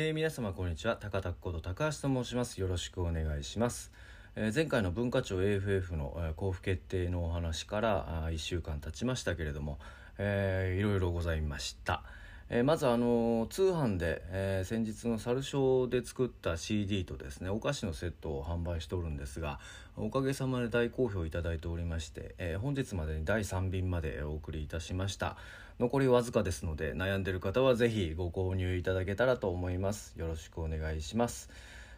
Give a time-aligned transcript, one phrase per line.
[0.00, 0.94] えー、皆様こんにちは。
[0.94, 2.60] 高田こと高橋と申します。
[2.60, 3.90] よろしくお願いします、
[4.36, 9.80] えー、前回の文化庁 AFF の、えー、交付決定のお話からあ1週間経ちましたけれども、
[10.16, 12.04] えー、いろいろございました、
[12.50, 19.60] えー、まずあの通販で、えー、先日の猿賞で作った CD とですねお菓子のセットを販売しておるんですが
[19.96, 25.36] おかげさまで大好評いただいておりまして、えー、本日までに第3便までお送りいたしました。
[25.78, 30.14] 残りわずかですので悩んでる方はぜひご購入いただけたらと思います。
[30.16, 31.50] よろしくお願いします。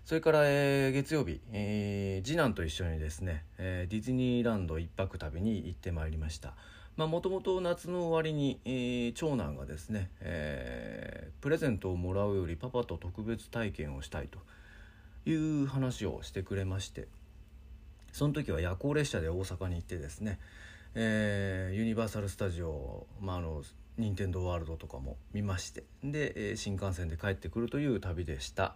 [0.05, 6.55] それから、えー、月曜日、えー、次男と一緒にですね、えー、ディズニーランド一泊旅に行ってまいりました。
[7.07, 14.39] もともと夏の終わりに、えー、長男がですね、えー、プレゼントをもらうよりパパと特別体験をしたいと
[15.29, 17.07] いう話をしてくれまして
[18.13, 20.39] その時は夜行列車で大阪に行ってですね、
[20.95, 23.63] えー、ユニバーサル・スタジオ、まあ、あの
[23.99, 28.75] 任天堂ワールドとかも見ましてで、え、新幹線で帰ってくるという旅でした、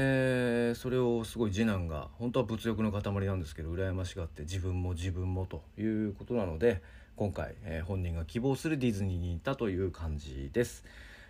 [0.00, 6.82] えー、それをすごい次男が本当は物欲の塊なんですけど羨ましがって自分も自分もということなので
[7.16, 10.84] 今回、えー、本人が希望するディズニーに行ったという感じです、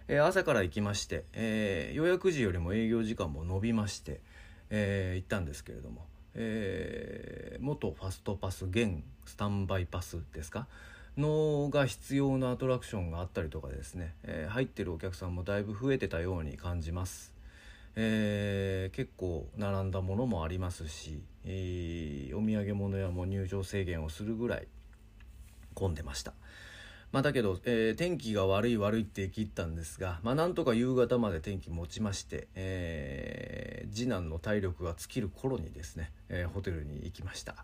[0.07, 4.21] えー、朝から行きまして、え、予約時よりも営業時間も延びまして、
[4.69, 10.67] え行ったんですけれどもえ、元ファストパス現スタンバイパスですか？
[11.17, 17.33] のが必要なアトラクションがあったりとかですね、え、入ってるお客さんもだいぶ増えてたように感じます、
[17.97, 24.69] えー、結構並んだものもありますし、えー、お土産物屋も入場制限をするぐらい
[25.75, 26.33] 混んでました。
[27.11, 37.55] まあ、だけど、えー、天気が悪い悪いって言い切ったんですが、まあ、なんとか夕方まで天気持ちまして、えー、次男の体力が尽きる頃にですね、えー、ホテルに行きました、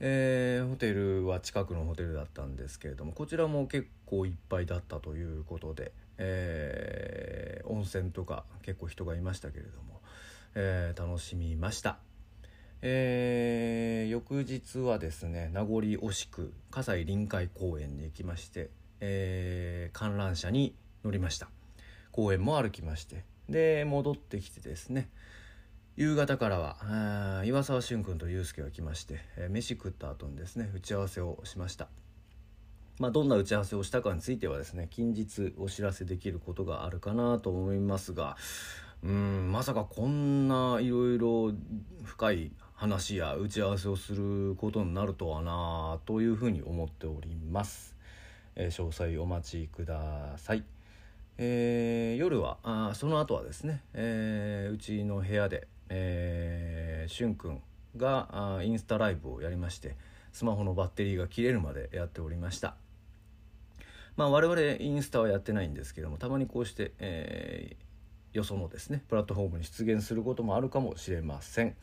[0.00, 10.00] えー、ホテルは近くのホテルだったんですけれどもこちらも結構いっぱいだったということで、えー、温泉とか結構人がいましたけれども、
[10.54, 11.98] えー、楽しみました。
[12.82, 20.74] えー、翌日はですね名残惜しく葛西臨海公園に行きまして、えー、観覧車に
[21.04, 21.48] 乗りました。
[22.10, 25.08] 公園も歩きましてで戻ってきてですね
[25.96, 31.88] 夕方からは岩沢俊君と祐介が来まして、えー、飯食った後にですね打ち合わせをしました。
[33.02, 38.36] まあ、どんな打ち合わせをしたかについてはですね近日お知らせできることがあるかなと思いますが
[39.02, 41.52] うんまさかこんないろいろ
[42.04, 47.96] 深い話や打ち合わせをすることになるとはなというふうに思っております、
[48.54, 50.62] えー、詳細お待ちください、
[51.38, 57.60] えー、夜はあその後はですね、えー、うちの部屋で、えー、しゅんくん
[57.96, 59.96] があインスタライブをやりまして
[60.32, 62.76] スマホのバッテリーが切れるまでやっておりました。
[64.16, 71.74] まあ我々インスタはやってないんですけどもたまにこうして、えー、よそのですねプラットフォームに出現することもあるかもしれません。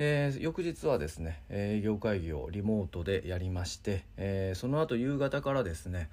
[0.00, 6.08] えー、翌日はですね営業会議をリモートでやりまして、えー、その後夕方からですね、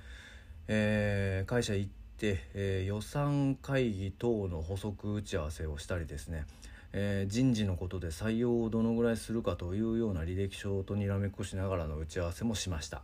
[0.67, 6.45] えー、会社行って、え予算会議等の補足打ち合わせをしたりですね、
[6.93, 13.03] え人事のことで採用をどのぐらいするかというような履歴書とにらめっこしながらの打ち合わせもしました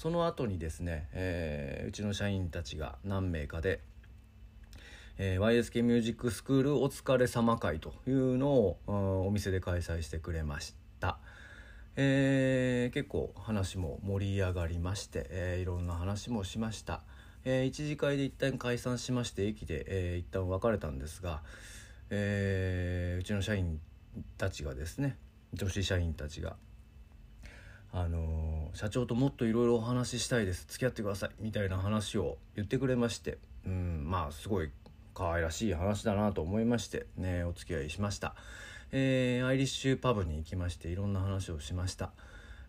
[0.00, 3.80] その後にですね、えうちの社員たちが何名かで
[5.22, 8.78] えー、YSK ミュージックスクールお疲れ様会というのを
[9.26, 11.18] お店で開催してくれました、
[11.96, 17.02] えー、結構話も盛り上がりまして、えー、いろんな話もしました、
[17.44, 21.42] えー、一次会で一旦解散しまして駅で、えー、一旦別れたんですが、
[22.08, 23.78] えー、うちの社員
[24.38, 25.18] たちがですね
[25.52, 26.56] 女子社員たちが
[27.92, 30.66] あの、社長ともっといろいろお話ししたいです。
[30.68, 31.30] 付き合ってください。
[31.40, 33.38] みたいな話を言ってくれまして。
[33.66, 34.70] うんまあすごい
[35.14, 37.06] 可愛らしい話だなと思いまして。
[37.16, 38.34] ねお付き合いしました、
[38.92, 42.10] えー、アイリッシュパブに行きましていろんな話をしました、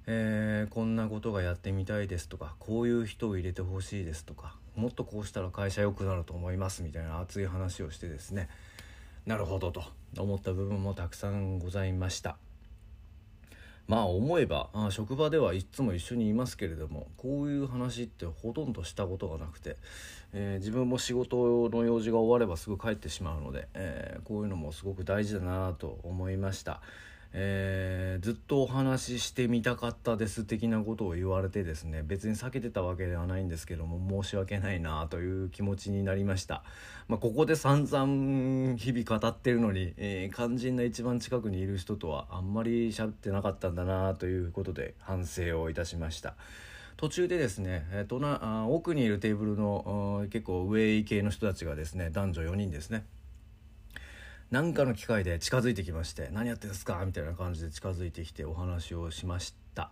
[0.07, 8.49] えー、こんなことがやってみたいですとかこういう人を入れてほしいですとかもっとこうしたら会社良くなると思いますみたいな熱い話をしてですね。
[9.25, 9.83] なるほどと
[10.17, 12.37] 思った部分もたくさんございました。
[13.91, 19.75] まあ思えばあ職場ではいつも一緒にいますけれどもこういう話ってほとんどしたことがなくて、
[20.31, 26.79] えー、自分も仕事の用事が終わればすぐ帰ってしまうので、えー、こういうのもすごく大事だなと思いました。
[27.33, 36.63] えー、ずっとお話ししてみたかったです的なことを言われてですね別に避けてたわけではないんですけども申し訳ないなという気持ちになりました、
[37.07, 46.35] まあ、ここで散々日々語ってるのに、えー、肝心な一番近くにいる人とはあんまり喋ってなかったんだなということで反省をいたしました。
[46.97, 53.05] 途中でですね、えー、とな奥にいるテーブルの結構上位系の人たちがですね男女4人ですね。
[54.51, 59.91] 何かの機会で近づいてきまして「何やってんですか?」みたいな感じで近づいてきてお話をしました、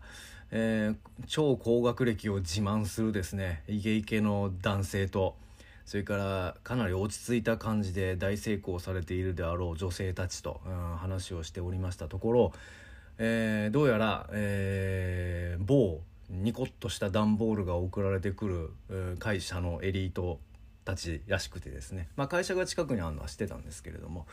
[0.52, 0.98] えー、
[1.28, 3.64] 超高学歴を自慢するですね。
[3.68, 5.38] イケイケの男性と。
[5.86, 12.08] それからかなり落ち着いた感じで大成功されているであろう女性たちと、うん、話をしておりました。
[12.08, 12.54] ところ、
[13.18, 20.40] えー、どうやら、えー、某ニコッとした段ボールが送られてくる、会社のエリート
[20.90, 24.26] たちらしくてですね、まあ、会社が近くにあるのはしてたんですけれども、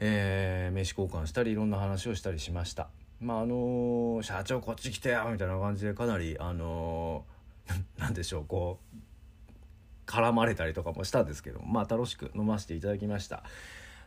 [0.00, 2.88] えー、名刺交換したりいろんな話をしたりしました。
[3.20, 13.42] まああのー、社長こっち来てよみたいな感じでかなりあのー、 なんでしょうこう絡まれたりとかもしたんですけどまあ楽しく飲ませていただきました。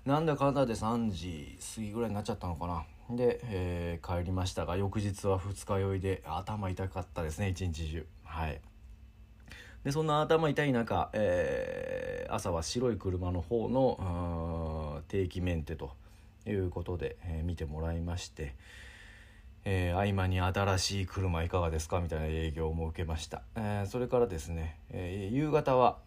[0.06, 2.86] なんだかんだで3時過ぎぐらいになっちゃったのかな。
[3.16, 8.06] で、えー、帰りましたが翌日は二日酔いで頭痛かったですね一日中。
[8.24, 8.62] はい。
[9.84, 15.92] でそんな頭痛い中、えー、朝は白い車の方の定期メンテと
[16.46, 18.54] いうことで、えー、見てもらいまして、
[19.66, 25.98] えー、合間に新しい車いかがですかみたいな営業も受けました、えー、それからですね、えー、夕方は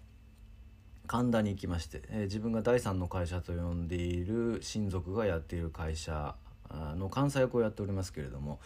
[1.06, 6.35] 神田に行きまして、えー、自分が第三の会社と呼んでいる親族がやっている会社
[6.70, 8.59] の監査役をやっておりますけれども、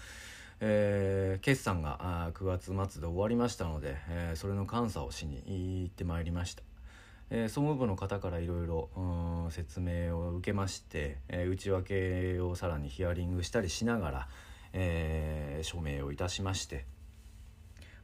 [0.60, 5.42] えー、決算が9月末で終わりましたので、えー、それの監査をしに
[5.84, 6.62] 行ってまいりました、
[7.30, 8.88] えー、総務部の方からいろいろ
[9.50, 14.28] 説明を受けまして、えー、内訳をさらにヒアリングしたりしながら、
[14.72, 16.84] えー、署名をいたしまして。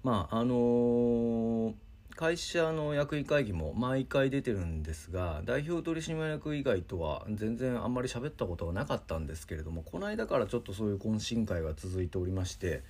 [0.02, 1.74] まああのー
[2.16, 12.82] 会社の役員会議も毎回出てるんですが代表取締役以外とは全然あんまり喋ったことがなかったんですけれどもこの間からちょっとそういう懇親会が続いておりまして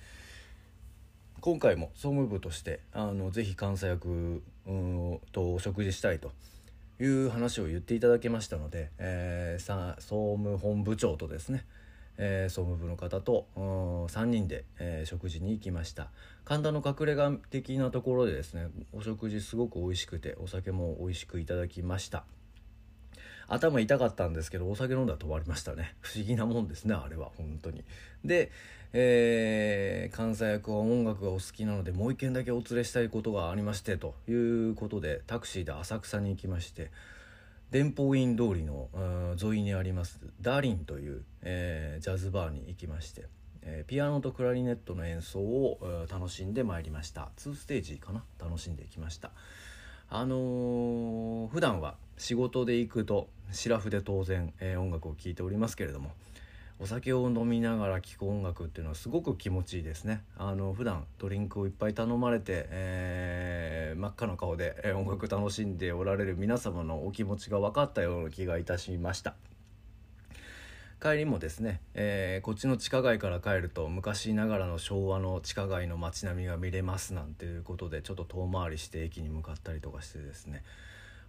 [1.41, 4.43] 今回も総務部としてあのぜひ監査役
[5.31, 6.31] とお食事したいと
[6.99, 11.65] いう話を言っていただけましたので、えー、さ総務本部長とですね
[12.17, 16.09] えー、総務部の方と3人で、えー、食事に行きました。
[16.43, 22.23] 神田の隠れ家的なところでですねお食事すごく美味しくてお酒も美味しくいただきました。
[23.47, 25.95] 頭痛かったんですけどお酒飲んだら止まりましたね。
[26.01, 27.83] 不思議なもんですねあれは本当に。
[28.23, 28.51] で、
[28.93, 36.91] えー、関西役は音楽がお好きなのでもう一軒だけお連れしたいことがありましてということでタクシーで浅草に行きまして
[37.71, 38.89] 伝法院通りの
[39.41, 43.25] 沿いにありますダーリンという、えー、ジャズバーに行きまして、
[43.63, 45.79] えー、ピアノとクラリネットの演奏を、
[46.09, 47.31] 楽しんでまいりました。
[47.37, 48.23] 2ステージかな？
[48.39, 49.31] 楽しんできました。
[50.09, 56.11] あのー、普段は仕事で行くとシラフで当然、えー、音楽を聴いておりますけれども
[56.77, 60.23] お酒を飲みながら聴く音楽っていうのはすごく気持ちいいですね。
[60.37, 69.35] あの普段ドリンクをいっぱい頼まれて、えー、真っ赤な顔で音楽楽しんでおられる皆様のお気持ちが分かったような気がいたしました。
[71.01, 80.63] 帰りもですね、えー、こっちの地下街から帰ると昔ながらの昭和の地下街の街並みが見れますなんていうことでちょっと遠回りして駅に向かったりとかしてですね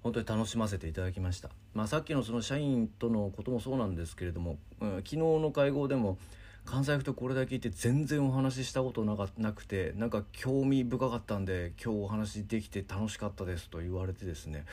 [0.07, 6.17] 本当に楽しませていただきました、まあ、さっきのその社員とのこともそうなんですけれども、うん、昨日の会合でも
[6.65, 14.65] 関西府とこれだけいて全然お話ししたことなかなくてなんか興味深かったんで今日お話できて楽しかったですと言われてですね。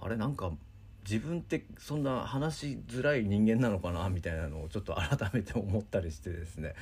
[0.00, 0.50] あれなんか
[1.04, 6.74] 自分ってそんな話しづらい人間なのかなみたいなのをちょっと改めて思ったりしてですね、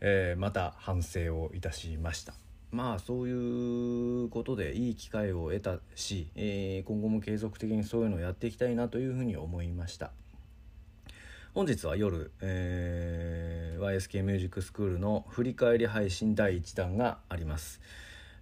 [0.00, 2.34] えー、また反省をいたしました。
[2.74, 10.10] まあそういうことでいい機会を得たし、えー、今後も継続的にそういうのをやっていきたいなというふうに思いました
[11.54, 17.80] 本日は夜、えー、YSK ミュージックスクールの振り返り配信第1弾があります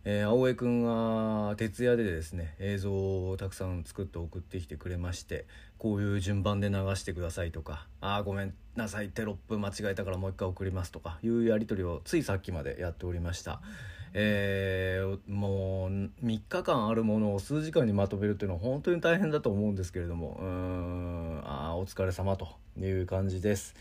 [0.05, 5.47] えー、青江くんが徹夜でですね映像をたくさん作って送ってきてくれまして
[5.79, 13.61] こういう順番で流してくださいとか「ああごめんなさいテロップ間違えたからもう一回送ります」とかいうやり取りをついさっきまでやっておりました。
[14.15, 16.11] えー、もう3
[16.49, 23.75] 日間あるものを数時間にまとめるっていうのは本当に大変だと思うんですけれどもうんあお疲れ様という感じです。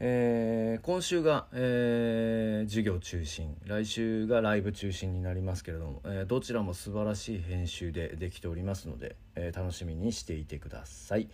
[0.00, 11.28] えー、今週が、えー、授業中心来週がライブ中心になりますけれども、えー、どちらも素晴らしい編集でできておりますので、え楽しみにしていてください。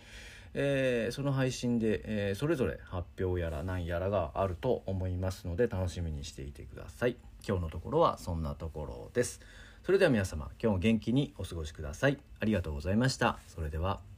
[0.53, 7.15] えー、その配信で、えー、それぞれ発表やら何やらがあると思いますので楽しみにしていてください。
[7.47, 9.41] 今日のところはそんなところです。
[9.83, 12.17] それでは皆様今日も元気にお過ごしください。
[12.39, 13.39] ありがとうございました。
[13.47, 14.10] それでは。